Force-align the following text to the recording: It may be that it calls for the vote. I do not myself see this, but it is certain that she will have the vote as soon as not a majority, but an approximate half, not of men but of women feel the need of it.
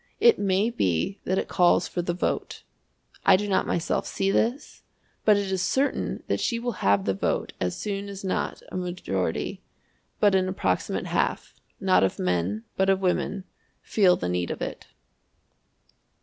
It 0.19 0.39
may 0.39 0.71
be 0.71 1.19
that 1.25 1.37
it 1.37 1.47
calls 1.47 1.87
for 1.87 2.01
the 2.01 2.15
vote. 2.15 2.63
I 3.23 3.35
do 3.35 3.47
not 3.47 3.67
myself 3.67 4.07
see 4.07 4.31
this, 4.31 4.81
but 5.25 5.37
it 5.37 5.51
is 5.51 5.61
certain 5.61 6.23
that 6.25 6.39
she 6.39 6.57
will 6.57 6.71
have 6.81 7.05
the 7.05 7.13
vote 7.13 7.53
as 7.61 7.77
soon 7.77 8.09
as 8.09 8.23
not 8.23 8.63
a 8.71 8.77
majority, 8.77 9.61
but 10.19 10.33
an 10.33 10.49
approximate 10.49 11.05
half, 11.05 11.53
not 11.79 12.03
of 12.03 12.17
men 12.17 12.63
but 12.75 12.89
of 12.89 12.99
women 12.99 13.43
feel 13.83 14.15
the 14.15 14.27
need 14.27 14.49
of 14.49 14.59
it. 14.59 14.87